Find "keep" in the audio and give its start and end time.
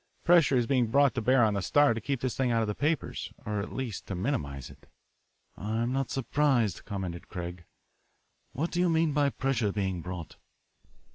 2.01-2.21